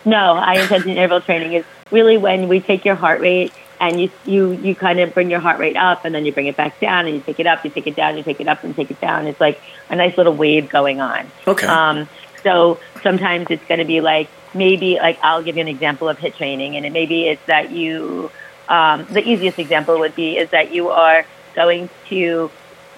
No, 0.04 0.36
high 0.36 0.60
intensity 0.62 0.92
interval 0.92 1.22
training 1.22 1.54
is 1.54 1.66
really 1.92 2.18
when 2.18 2.48
we 2.48 2.60
take 2.60 2.86
your 2.86 2.96
heart 2.96 3.22
rate 3.22 3.54
and 3.80 4.00
you 4.00 4.10
you 4.26 4.54
you 4.54 4.74
kind 4.74 5.00
of 5.00 5.14
bring 5.14 5.30
your 5.30 5.40
heart 5.40 5.60
rate 5.60 5.78
up 5.78 6.06
and 6.06 6.16
then 6.16 6.26
you 6.26 6.32
bring 6.32 6.48
it 6.48 6.58
back 6.58 6.80
down 6.80 7.06
and 7.06 7.16
you 7.16 7.22
take 7.22 7.40
it 7.40 7.48
up, 7.48 7.64
you 7.64 7.70
take 7.70 7.88
it 7.88 7.96
down, 7.96 8.18
you 8.18 8.24
take 8.24 8.42
it 8.42 8.48
up 8.48 8.64
and 8.64 8.76
take 8.76 8.90
it 8.90 9.00
down. 9.00 9.28
It's 9.28 9.40
like 9.40 9.62
a 9.90 9.96
nice 9.96 10.18
little 10.18 10.34
wave 10.34 10.70
going 10.70 11.00
on. 11.00 11.30
Okay. 11.46 11.68
Um, 11.68 12.08
So 12.48 12.80
sometimes 13.04 13.48
it's 13.50 13.66
going 13.66 13.80
to 13.80 13.86
be 13.86 14.00
like 14.00 14.30
maybe 14.54 14.96
like 14.96 15.20
I'll 15.22 15.44
give 15.44 15.58
you 15.58 15.62
an 15.62 15.68
example 15.68 16.08
of 16.08 16.18
HIIT 16.18 16.38
training, 16.38 16.78
and 16.78 16.86
it 16.86 16.94
maybe 16.94 17.28
it's 17.28 17.46
that 17.48 17.72
you. 17.72 18.32
Um, 18.70 19.06
the 19.10 19.24
easiest 19.26 19.60
example 19.60 20.00
would 20.00 20.16
be 20.16 20.38
is 20.38 20.50
that 20.52 20.74
you 20.74 20.90
are 20.90 21.26
going 21.56 21.90
to 22.10 22.52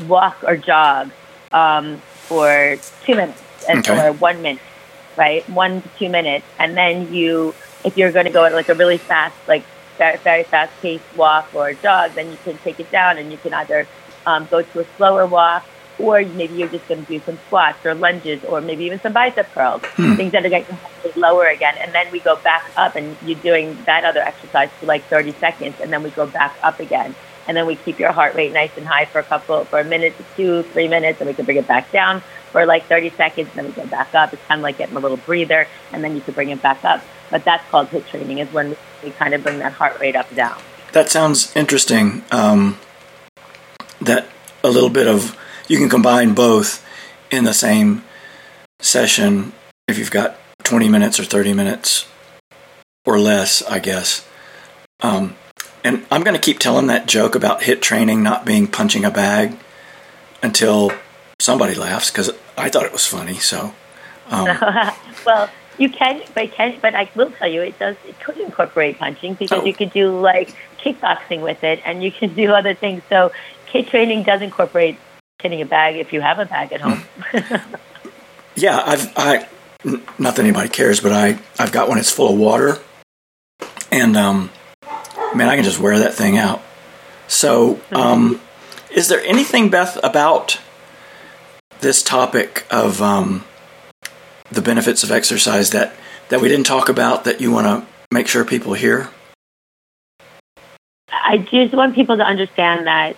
walk 0.08 0.44
or 0.44 0.58
jog 0.58 1.12
um, 1.52 1.98
for 2.28 2.78
two 3.06 3.16
minutes 3.16 3.42
and 3.70 3.80
Okay. 3.80 4.00
or 4.00 4.12
one 4.14 4.42
minute, 4.42 4.62
right? 5.16 5.48
One 5.50 5.82
to 5.84 5.90
two 6.00 6.10
minutes, 6.10 6.46
and 6.58 6.76
then 6.76 7.14
you, 7.14 7.54
if 7.86 7.98
you're 7.98 8.12
going 8.12 8.26
to 8.26 8.32
go 8.32 8.46
at 8.46 8.54
like 8.54 8.70
a 8.70 8.74
really 8.74 8.98
fast, 8.98 9.36
like 9.48 9.64
very, 9.98 10.18
very 10.18 10.44
fast 10.44 10.72
paced 10.82 11.06
walk 11.16 11.50
or 11.54 11.74
jog, 11.74 12.14
then 12.14 12.32
you 12.32 12.38
can 12.44 12.58
take 12.60 12.80
it 12.80 12.90
down 12.92 13.18
and 13.20 13.32
you 13.32 13.38
can 13.38 13.54
either 13.54 13.88
um, 14.26 14.48
go 14.50 14.62
to 14.64 14.80
a 14.80 14.86
slower 14.98 15.26
walk, 15.28 15.66
or 16.00 16.22
maybe 16.22 16.56
you're 16.56 16.70
just 16.70 16.88
going 16.88 17.06
to 17.06 17.12
do 17.12 17.20
some 17.26 17.38
squats 17.48 17.86
or 17.86 17.94
lunges, 17.94 18.44
or 18.46 18.62
maybe 18.62 18.86
even 18.86 19.00
some 19.02 19.14
bicep 19.14 19.52
curls, 19.54 19.82
things 20.18 20.32
that 20.32 20.46
are 20.46 20.50
going 20.50 20.66
to 20.66 21.20
lower 21.20 21.48
again, 21.48 21.76
and 21.80 21.94
then 21.94 22.12
we 22.12 22.20
go 22.20 22.36
back 22.38 22.64
up, 22.78 22.96
and 22.96 23.18
you're 23.26 23.40
doing 23.40 23.78
that 23.86 24.06
other 24.06 24.22
exercise 24.22 24.70
for 24.80 24.86
like 24.86 25.04
30 25.06 25.34
seconds, 25.34 25.76
and 25.82 25.92
then 25.92 26.04
we 26.04 26.10
go 26.12 26.26
back 26.26 26.56
up 26.64 26.80
again 26.80 27.16
and 27.50 27.58
then 27.58 27.66
we 27.66 27.76
keep 27.76 27.98
your 27.98 28.12
heart 28.12 28.36
rate 28.36 28.54
nice 28.54 28.70
and 28.78 28.86
high 28.86 29.06
for 29.06 29.18
a 29.18 29.24
couple 29.24 29.66
for 29.66 29.80
a 29.80 29.84
minute 29.84 30.16
to 30.18 30.24
two, 30.36 30.62
three 30.72 30.88
minutes, 30.88 31.20
and 31.20 31.28
we 31.28 31.34
can 31.34 31.46
bring 31.46 31.58
it 31.58 31.68
back 31.68 31.92
down 31.92 32.22
for 32.52 32.64
like 32.64 32.86
30 32.86 33.10
seconds, 33.10 33.50
and 33.50 33.58
then 33.58 33.66
we 33.66 33.72
go 33.72 33.88
back 33.88 34.14
up. 34.14 34.32
It's 34.32 34.46
kind 34.46 34.60
of 34.60 34.64
like 34.64 34.78
getting 34.78 34.96
a 34.96 35.00
little 35.00 35.18
breather, 35.18 35.68
and 35.92 36.04
then 36.04 36.14
you 36.14 36.22
can 36.22 36.36
bring 36.36 36.50
it 36.50 36.62
back 36.62 36.86
up. 36.86 37.04
But 37.32 37.44
that's 37.46 37.68
called 37.70 37.90
HIIT 37.90 38.08
training, 38.08 38.38
is 38.38 38.54
when 38.54 38.78
we 39.04 39.10
kind 39.10 39.34
of 39.34 39.42
bring 39.42 39.58
that 39.60 39.74
heart 39.74 40.00
rate 40.00 40.16
up 40.16 40.28
and 40.28 40.38
down. 40.38 40.62
That 40.92 41.10
sounds 41.10 41.56
interesting. 41.56 42.24
Um, 42.30 42.78
that 44.00 44.28
a 44.64 44.70
little 44.70 44.92
bit 44.92 45.08
of 45.08 45.36
you 45.70 45.78
can 45.78 45.88
combine 45.88 46.34
both 46.34 46.86
in 47.32 47.46
the 47.46 47.54
same 47.54 48.04
session 48.82 49.54
if 49.88 49.98
you've 49.98 50.12
got 50.12 50.36
20 50.64 50.90
minutes 50.90 51.20
or 51.20 51.24
30 51.24 51.54
minutes 51.54 52.08
or 53.06 53.20
less, 53.20 53.62
I 53.64 53.80
guess. 53.80 54.28
Um, 55.02 55.36
and 55.84 56.06
I'm 56.12 56.24
going 56.24 56.36
to 56.36 56.42
keep 56.42 56.60
telling 56.60 56.88
that 56.88 57.08
joke 57.08 57.36
about 57.36 57.64
hit 57.64 57.82
training 57.82 58.22
not 58.24 58.46
being 58.46 58.68
punching 58.68 59.06
a 59.06 59.12
bag 59.12 59.58
until 60.44 60.92
somebody 61.40 61.76
laughs 61.76 62.12
because 62.12 62.32
I 62.58 62.70
thought 62.70 62.84
it 62.84 62.92
was 62.92 63.06
funny. 63.06 63.36
So, 63.36 63.74
um, 64.30 64.58
well, 65.26 65.50
you 65.78 65.90
can, 65.90 66.22
but 66.34 66.52
can, 66.52 66.78
but 66.82 66.96
I 66.96 67.10
will 67.16 67.32
tell 67.32 67.48
you, 67.48 67.62
it 67.62 67.80
does. 67.80 67.96
It 68.08 68.20
could 68.20 68.38
incorporate 68.38 68.98
punching 68.98 69.36
because 69.36 69.62
Oh. 69.62 69.66
you 69.66 69.74
could 69.74 69.94
do 69.94 70.20
like 70.20 70.54
kickboxing 70.80 71.42
with 71.42 71.64
it, 71.64 71.80
and 71.86 72.04
you 72.04 72.12
can 72.12 72.34
do 72.34 72.52
other 72.52 72.74
things. 72.74 73.02
So, 73.08 73.32
HIIT 73.72 73.88
training 73.88 74.24
does 74.24 74.42
incorporate 74.42 74.98
hitting 75.42 75.62
a 75.62 75.66
bag 75.66 75.96
if 75.96 76.14
you 76.14 76.22
have 76.22 76.40
a 76.40 76.46
bag 76.46 76.74
at 76.74 76.82
home. 76.82 77.04
yeah, 78.56 78.82
I've 78.86 79.14
I 79.16 79.48
not 80.18 80.36
that 80.36 80.40
anybody 80.40 80.70
cares, 80.70 81.00
but 81.00 81.12
I 81.12 81.40
I've 81.58 81.72
got 81.72 81.88
one. 81.88 81.98
It's 81.98 82.12
full 82.12 82.34
of 82.34 82.40
water, 82.40 82.80
and 83.92 84.18
um, 84.18 84.50
man, 85.34 85.50
I 85.50 85.56
can 85.56 85.64
just 85.64 85.80
wear 85.80 86.00
that 86.00 86.14
thing 86.14 86.38
out. 86.38 86.62
So, 87.28 87.80
um, 87.92 88.42
is 88.92 89.08
there 89.08 89.22
anything, 89.22 89.70
Beth, 89.70 89.98
about 90.04 90.60
this 91.80 92.02
topic 92.02 92.66
of 92.72 93.02
um, 93.02 93.46
the 94.52 94.62
benefits 94.62 95.04
of 95.04 95.12
exercise 95.12 95.70
that 95.72 95.94
that 96.30 96.42
we 96.42 96.48
didn't 96.48 96.66
talk 96.66 96.90
about 96.90 97.24
that 97.24 97.40
you 97.40 97.52
want 97.52 97.68
to 97.68 97.88
make 98.12 98.28
sure 98.28 98.44
people 98.44 98.74
hear? 98.74 99.10
I 101.12 101.38
just 101.38 101.74
want 101.74 101.96
people 101.96 102.18
to 102.18 102.24
understand 102.24 102.88
that, 102.88 103.16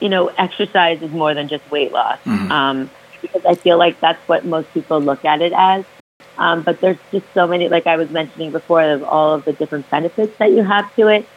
you 0.00 0.08
know, 0.08 0.28
exercise 0.28 1.02
is 1.02 1.10
more 1.10 1.34
than 1.34 1.48
just 1.48 1.68
weight 1.70 1.92
loss. 1.92 2.18
Mhm. 2.24 2.50
Um, 2.50 2.90
because 3.20 3.44
I 3.44 3.54
feel 3.54 3.78
like 3.78 3.98
that's 4.00 4.20
what 4.28 4.44
most 4.44 4.72
people 4.72 5.00
look 5.00 5.24
at 5.24 5.42
it 5.42 5.52
as. 5.52 5.84
Um, 6.36 6.62
but 6.62 6.80
there's 6.80 6.98
just 7.10 7.26
so 7.34 7.48
many, 7.48 7.68
like 7.68 7.86
I 7.86 7.96
was 7.96 8.10
mentioning 8.10 8.52
before, 8.52 8.82
of 8.82 9.02
all 9.02 9.34
of 9.34 9.44
the 9.44 9.52
different 9.52 9.90
benefits 9.90 10.36
that 10.38 10.52
you 10.52 10.62
have 10.62 10.94
to 10.94 11.08
it. 11.08 11.28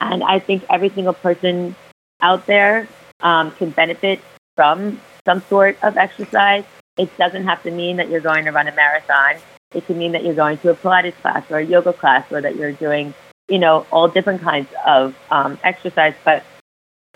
And 0.00 0.24
I 0.24 0.40
think 0.40 0.64
every 0.68 0.88
single 0.88 1.12
person 1.12 1.76
out 2.20 2.46
there 2.46 2.88
um, 3.20 3.52
can 3.52 3.70
benefit 3.70 4.20
from 4.56 5.00
some 5.24 5.42
sort 5.48 5.78
of 5.82 5.96
exercise. 5.96 6.64
It 6.96 7.16
doesn't 7.16 7.46
have 7.46 7.62
to 7.62 7.70
mean 7.70 7.98
that 7.98 8.08
you're 8.08 8.20
going 8.20 8.44
to 8.46 8.50
run 8.50 8.66
a 8.66 8.72
marathon. 8.72 9.36
It 9.72 9.86
can 9.86 9.96
mean 9.96 10.12
that 10.12 10.24
you're 10.24 10.34
going 10.34 10.58
to 10.58 10.70
a 10.70 10.74
Pilates 10.74 11.14
class 11.22 11.44
or 11.50 11.58
a 11.58 11.64
yoga 11.64 11.92
class 11.92 12.24
or 12.32 12.40
that 12.40 12.56
you're 12.56 12.72
doing 12.72 13.14
you 13.48 13.58
know, 13.58 13.86
all 13.90 14.08
different 14.08 14.42
kinds 14.42 14.68
of 14.86 15.16
um, 15.30 15.58
exercise, 15.64 16.14
but 16.24 16.44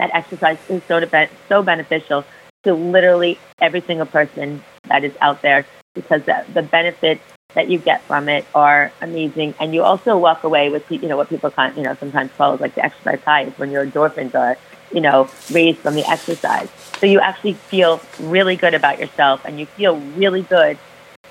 that 0.02 0.14
exercise 0.14 0.58
is 0.68 0.82
so, 0.88 1.00
be- 1.06 1.28
so 1.48 1.62
beneficial 1.62 2.24
to 2.64 2.74
literally 2.74 3.38
every 3.60 3.80
single 3.80 4.06
person 4.06 4.62
that 4.88 5.04
is 5.04 5.12
out 5.20 5.42
there 5.42 5.64
because 5.94 6.22
the, 6.24 6.44
the 6.54 6.62
benefits 6.62 7.22
that 7.54 7.68
you 7.68 7.78
get 7.78 8.02
from 8.02 8.28
it 8.28 8.44
are 8.54 8.90
amazing. 9.00 9.54
And 9.60 9.74
you 9.74 9.82
also 9.82 10.16
walk 10.16 10.42
away 10.42 10.70
with, 10.70 10.90
you 10.90 11.08
know, 11.08 11.16
what 11.16 11.28
people 11.28 11.50
kind 11.50 11.76
you 11.76 11.82
know, 11.82 11.94
sometimes 11.94 12.30
call 12.36 12.56
like 12.56 12.74
the 12.74 12.84
exercise 12.84 13.20
high 13.24 13.44
when 13.56 13.70
your 13.70 13.86
endorphins 13.86 14.34
are, 14.34 14.56
you 14.92 15.00
know, 15.00 15.28
raised 15.52 15.78
from 15.78 15.94
the 15.94 16.08
exercise. 16.10 16.68
So 16.98 17.06
you 17.06 17.20
actually 17.20 17.54
feel 17.54 18.00
really 18.18 18.56
good 18.56 18.74
about 18.74 18.98
yourself 18.98 19.44
and 19.44 19.60
you 19.60 19.66
feel 19.66 19.98
really 20.16 20.42
good 20.42 20.78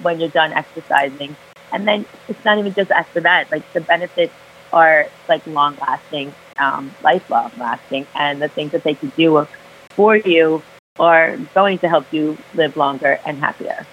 when 0.01 0.19
you're 0.19 0.29
done 0.29 0.53
exercising. 0.53 1.35
And 1.73 1.87
then 1.87 2.05
it's 2.29 2.43
not 2.45 2.57
even 2.57 2.73
just 2.73 2.91
after 2.91 3.19
that, 3.21 3.51
like 3.51 3.63
the 3.73 3.81
benefits 3.81 4.33
are 4.71 5.07
like 5.27 5.45
long 5.47 5.75
lasting, 5.81 6.33
um, 6.61 6.93
lifelong 7.03 7.51
lasting, 7.57 8.05
and 8.15 8.41
the 8.41 8.47
things 8.47 8.71
that 8.71 8.83
they 8.83 8.93
can 8.93 9.11
do 9.17 9.47
for 9.89 10.15
you 10.15 10.63
are 10.99 11.37
going 11.55 11.79
to 11.79 11.89
help 11.89 12.11
you 12.13 12.37
live 12.53 12.77
longer 12.77 13.19
and 13.25 13.39
happier. 13.39 13.85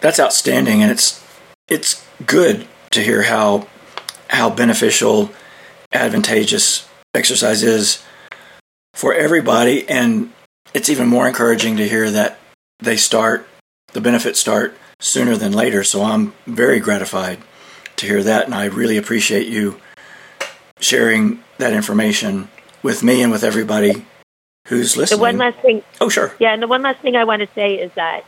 That's 0.00 0.20
outstanding, 0.20 0.82
and 0.82 0.90
it's 0.90 1.22
it's 1.68 2.06
good 2.24 2.66
to 2.92 3.00
hear 3.02 3.22
how 3.22 3.66
how 4.28 4.48
beneficial, 4.48 5.30
advantageous 5.92 6.88
exercise 7.14 7.62
is 7.62 8.02
for 8.94 9.12
everybody, 9.12 9.88
and 9.88 10.32
it's 10.72 10.88
even 10.88 11.08
more 11.08 11.26
encouraging 11.26 11.76
to 11.76 11.88
hear 11.88 12.10
that 12.10 12.38
they 12.78 12.96
start 12.96 13.46
the 13.92 14.00
benefits 14.00 14.40
start 14.40 14.76
sooner 15.00 15.36
than 15.36 15.52
later. 15.52 15.84
So 15.84 16.02
I'm 16.02 16.32
very 16.46 16.80
gratified 16.80 17.38
to 17.96 18.06
hear 18.06 18.22
that, 18.22 18.46
and 18.46 18.54
I 18.54 18.66
really 18.66 18.96
appreciate 18.96 19.48
you 19.48 19.80
sharing 20.80 21.42
that 21.62 21.72
information 21.72 22.48
with 22.82 23.02
me 23.02 23.22
and 23.22 23.30
with 23.32 23.44
everybody 23.44 24.04
who's 24.68 24.94
The 24.94 25.00
listening. 25.00 25.20
one 25.20 25.38
last 25.38 25.58
thing, 25.60 25.82
oh, 26.00 26.08
sure. 26.08 26.34
yeah, 26.38 26.52
and 26.52 26.62
the 26.62 26.66
one 26.66 26.82
last 26.82 27.00
thing 27.00 27.16
I 27.16 27.24
want 27.24 27.40
to 27.40 27.48
say 27.54 27.74
is 27.74 27.90
that 27.94 28.24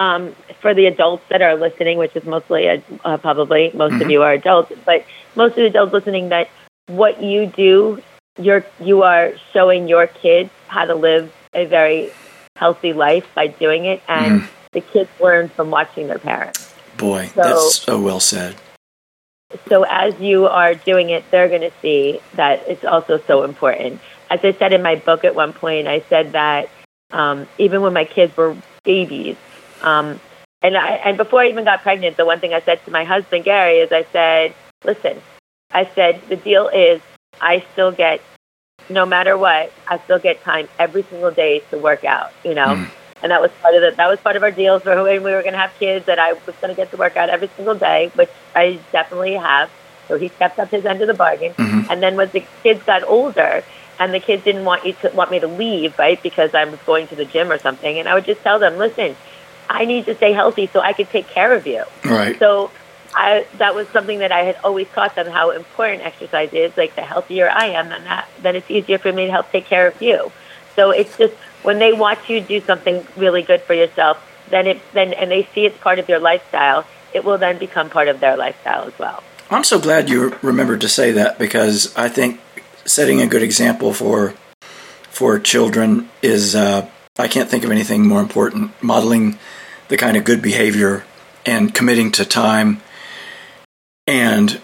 um, 0.00 0.34
for 0.60 0.74
the 0.74 0.86
adults 0.86 1.22
that 1.28 1.40
are 1.42 1.54
listening, 1.54 1.98
which 1.98 2.16
is 2.16 2.24
mostly 2.24 2.68
uh, 2.68 2.78
uh, 3.04 3.16
probably 3.18 3.70
most 3.74 3.92
of 3.94 4.00
Mhm. 4.08 4.10
you 4.10 4.22
are 4.22 4.32
adults, 4.32 4.72
but 4.84 5.04
most 5.36 5.50
of 5.52 5.56
the 5.56 5.66
adults 5.66 5.92
listening, 5.92 6.30
that 6.30 6.48
what 6.88 7.22
you 7.22 7.46
do, 7.46 8.02
you're 8.38 8.64
you 8.80 9.02
are 9.04 9.32
showing 9.52 9.86
your 9.86 10.06
kids 10.08 10.50
how 10.66 10.84
to 10.84 10.94
live 10.96 11.32
a 11.54 11.66
very 11.66 12.10
healthy 12.56 12.92
life 12.92 13.26
by 13.36 13.46
doing 13.46 13.84
it, 13.84 14.02
and 14.08 14.40
Mhm. 14.42 14.48
the 14.72 14.80
kids 14.80 15.10
learn 15.20 15.48
from 15.50 15.70
watching 15.70 16.08
their 16.08 16.18
parents. 16.18 16.74
Boy, 16.96 17.30
So- 17.34 17.42
that's 17.42 17.74
so 17.80 18.00
well 18.00 18.20
said. 18.20 18.56
So 19.68 19.84
as 19.84 20.18
you 20.20 20.46
are 20.46 20.74
doing 20.74 21.10
it, 21.10 21.24
they're 21.30 21.48
going 21.48 21.62
to 21.62 21.72
see 21.82 22.20
that 22.34 22.68
it's 22.68 22.84
also 22.84 23.18
so 23.18 23.42
important. 23.42 24.00
As 24.30 24.40
I 24.42 24.52
said 24.52 24.72
in 24.72 24.82
my 24.82 24.96
book 24.96 25.24
at 25.24 25.34
one 25.34 25.52
point, 25.52 25.86
I 25.86 26.00
said 26.08 26.32
that 26.32 26.68
um, 27.10 27.46
even 27.58 27.82
when 27.82 27.92
my 27.92 28.04
kids 28.04 28.36
were 28.36 28.56
babies, 28.84 29.36
um, 29.82 30.20
and 30.62 30.76
I, 30.76 30.94
and 31.04 31.16
before 31.16 31.40
I 31.40 31.48
even 31.48 31.64
got 31.64 31.82
pregnant, 31.82 32.16
the 32.16 32.24
one 32.24 32.40
thing 32.40 32.54
I 32.54 32.60
said 32.60 32.84
to 32.86 32.90
my 32.90 33.04
husband 33.04 33.44
Gary 33.44 33.78
is 33.78 33.92
I 33.92 34.04
said, 34.12 34.54
"Listen, 34.82 35.20
I 35.70 35.84
said 35.94 36.22
the 36.28 36.36
deal 36.36 36.68
is 36.68 37.02
I 37.40 37.64
still 37.72 37.92
get, 37.92 38.22
no 38.88 39.04
matter 39.04 39.36
what, 39.36 39.72
I 39.86 39.98
still 39.98 40.18
get 40.18 40.42
time 40.42 40.68
every 40.78 41.02
single 41.02 41.30
day 41.30 41.60
to 41.70 41.78
work 41.78 42.04
out. 42.04 42.32
You 42.44 42.54
know." 42.54 42.76
Mm. 42.76 42.90
And 43.24 43.30
that 43.30 43.40
was 43.40 43.50
part 43.62 43.74
of 43.74 43.80
the, 43.80 43.92
that 43.96 44.06
was 44.06 44.20
part 44.20 44.36
of 44.36 44.42
our 44.42 44.50
deal 44.50 44.78
for 44.78 45.02
when 45.02 45.24
we 45.24 45.32
were 45.32 45.40
going 45.40 45.54
to 45.54 45.58
have 45.58 45.72
kids. 45.78 46.04
That 46.04 46.18
I 46.18 46.34
was 46.34 46.54
going 46.60 46.68
to 46.68 46.76
get 46.76 46.90
to 46.90 46.98
work 46.98 47.16
out 47.16 47.30
every 47.30 47.48
single 47.56 47.74
day, 47.74 48.10
which 48.14 48.28
I 48.54 48.78
definitely 48.92 49.32
have. 49.32 49.70
So 50.08 50.18
he 50.18 50.28
kept 50.28 50.58
up 50.58 50.68
his 50.68 50.84
end 50.84 51.00
of 51.00 51.08
the 51.08 51.14
bargain. 51.14 51.54
Mhm. 51.54 51.88
And 51.88 52.02
then 52.02 52.16
when 52.16 52.28
the 52.28 52.44
kids 52.62 52.82
got 52.84 53.02
older, 53.04 53.64
and 53.98 54.12
the 54.12 54.20
kids 54.20 54.44
didn't 54.44 54.66
want 54.66 54.84
you 54.84 54.92
to 55.00 55.08
want 55.14 55.30
me 55.30 55.40
to 55.40 55.46
leave, 55.46 55.98
right? 55.98 56.22
Because 56.22 56.54
I 56.54 56.64
was 56.64 56.78
going 56.80 57.06
to 57.08 57.16
the 57.16 57.24
gym 57.24 57.50
or 57.50 57.58
something, 57.58 57.98
and 57.98 58.06
I 58.06 58.12
would 58.12 58.26
just 58.26 58.42
tell 58.42 58.58
them, 58.58 58.76
"Listen, 58.76 59.16
I 59.70 59.86
need 59.86 60.04
to 60.04 60.14
stay 60.14 60.32
healthy 60.34 60.68
so 60.70 60.80
I 60.80 60.92
could 60.92 61.08
take 61.08 61.28
care 61.28 61.54
of 61.54 61.66
you." 61.66 61.84
Right. 62.04 62.38
So 62.38 62.70
I 63.14 63.46
that 63.56 63.74
was 63.74 63.88
something 63.88 64.18
that 64.18 64.32
I 64.32 64.40
had 64.44 64.58
always 64.62 64.88
taught 64.88 65.14
them 65.14 65.28
how 65.28 65.50
important 65.50 66.04
exercise 66.04 66.52
is. 66.52 66.76
Like 66.76 66.94
the 66.94 67.02
healthier 67.02 67.48
I 67.48 67.68
am, 67.68 67.88
then 67.88 68.04
that 68.04 68.28
then 68.42 68.56
it's 68.56 68.70
easier 68.70 68.98
for 68.98 69.12
me 69.12 69.26
to 69.26 69.32
help 69.32 69.50
take 69.50 69.64
care 69.64 69.86
of 69.86 70.02
you. 70.02 70.30
So 70.76 70.90
it's 70.90 71.16
just 71.16 71.34
when 71.64 71.78
they 71.78 71.92
watch 71.92 72.30
you 72.30 72.40
do 72.40 72.60
something 72.60 73.04
really 73.16 73.42
good 73.42 73.62
for 73.62 73.74
yourself, 73.74 74.22
then 74.50 74.66
it 74.66 74.80
then 74.92 75.12
and 75.14 75.30
they 75.30 75.48
see 75.54 75.66
it's 75.66 75.78
part 75.78 75.98
of 75.98 76.08
your 76.08 76.20
lifestyle, 76.20 76.86
it 77.12 77.24
will 77.24 77.38
then 77.38 77.58
become 77.58 77.90
part 77.90 78.06
of 78.06 78.20
their 78.20 78.36
lifestyle 78.36 78.84
as 78.84 78.96
well. 78.98 79.24
I'm 79.50 79.64
so 79.64 79.80
glad 79.80 80.08
you 80.08 80.36
remembered 80.42 80.80
to 80.82 80.88
say 80.88 81.10
that 81.12 81.38
because 81.38 81.94
I 81.96 82.08
think 82.08 82.40
setting 82.84 83.20
a 83.20 83.26
good 83.26 83.42
example 83.42 83.92
for 83.92 84.34
for 85.08 85.38
children 85.38 86.08
is 86.22 86.54
uh, 86.54 86.88
I 87.18 87.28
can't 87.28 87.48
think 87.48 87.64
of 87.64 87.70
anything 87.70 88.06
more 88.06 88.20
important. 88.20 88.70
Modeling 88.82 89.38
the 89.88 89.96
kind 89.96 90.16
of 90.16 90.24
good 90.24 90.42
behavior 90.42 91.04
and 91.46 91.74
committing 91.74 92.12
to 92.12 92.24
time 92.24 92.82
and 94.06 94.60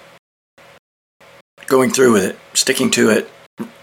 going 1.66 1.90
through 1.90 2.12
with 2.12 2.24
it, 2.24 2.38
sticking 2.52 2.90
to 2.90 3.10
it, 3.10 3.30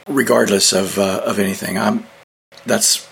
regardless 0.07 0.71
of 0.71 0.99
uh, 0.99 1.21
of 1.25 1.39
anything. 1.39 1.79
I'm 1.79 2.05
that's 2.65 3.07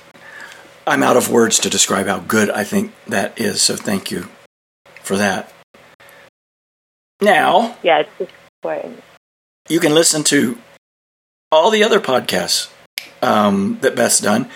I'm 0.88 1.04
out 1.04 1.18
of 1.18 1.30
words 1.30 1.60
to 1.60 1.70
describe 1.70 2.08
how 2.08 2.20
good 2.20 2.50
I 2.50 2.64
think 2.64 2.94
that 3.08 3.38
is. 3.40 3.62
So 3.62 3.76
thank 3.76 4.10
you 4.12 4.30
for 5.02 5.18
that. 5.18 5.52
Now, 7.22 7.78
yeah, 7.82 8.00
it's 8.00 8.32
important. 8.62 9.02
You 9.68 9.80
can 9.80 9.96
listen 9.96 10.24
to 10.26 10.60
all 11.52 11.72
the 11.72 11.84
other 11.84 12.00
podcasts 12.00 12.72
um, 13.22 13.80
that 13.82 13.96
Beth's 13.96 14.20
done. 14.20 14.50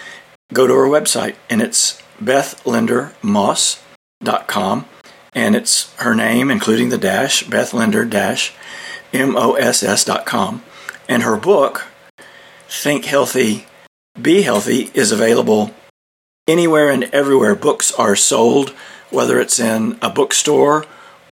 Go 0.54 0.68
to 0.68 0.74
her 0.74 0.88
website, 0.88 1.36
and 1.50 1.62
it's 1.62 2.02
bethlindermoss.com, 2.22 4.86
and 5.34 5.56
it's 5.56 5.96
her 5.96 6.14
name, 6.14 6.52
including 6.52 6.90
the 6.90 6.98
dash, 6.98 7.46
bethlinder 7.46 8.10
dash 8.10 8.54
moss.com. 9.14 10.64
And 11.08 11.24
her 11.24 11.38
book, 11.38 11.88
Think 12.68 13.06
Healthy, 13.06 13.66
Be 14.22 14.42
Healthy, 14.42 14.92
is 14.94 15.12
available 15.12 15.72
anywhere 16.48 16.90
and 16.90 17.04
everywhere 17.06 17.56
books 17.56 17.92
are 17.94 18.16
sold, 18.16 18.72
whether 19.12 19.40
it's 19.40 19.60
in 19.60 19.98
a 20.02 20.10
bookstore 20.10 20.86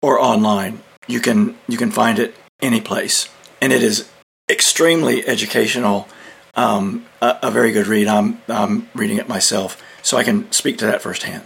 or 0.02 0.20
online. 0.20 0.82
You 1.06 1.20
can 1.20 1.56
you 1.66 1.78
can 1.78 1.90
find 1.90 2.18
it 2.18 2.34
any 2.60 2.80
place, 2.80 3.28
and 3.60 3.72
it 3.72 3.82
is 3.82 4.10
extremely 4.50 5.26
educational. 5.26 6.08
Um, 6.54 7.04
a, 7.20 7.38
a, 7.42 7.50
very 7.50 7.72
good 7.72 7.86
read. 7.86 8.08
I'm 8.08 8.40
I'm 8.48 8.88
reading 8.94 9.18
it 9.18 9.28
myself, 9.28 9.82
so 10.02 10.16
I 10.16 10.24
can 10.24 10.50
speak 10.52 10.78
to 10.78 10.86
that 10.86 11.02
firsthand. 11.02 11.44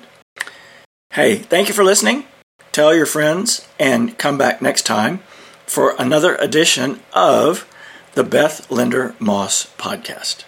Hey, 1.13 1.37
thank 1.37 1.69
you 1.69 1.75
for 1.75 1.85
listening. 1.85 2.25
Tell 2.73 2.95
your 2.95 3.07
friends, 3.07 3.67
and 3.79 4.17
come 4.19 4.39
back 4.39 4.63
next 4.63 4.83
time 4.83 5.19
for 5.67 5.95
another 5.99 6.37
edition 6.37 7.01
of 7.13 7.67
the 8.15 8.25
Beth 8.25 8.71
Linder 8.71 9.15
Moss 9.19 9.67
podcast. 9.79 10.45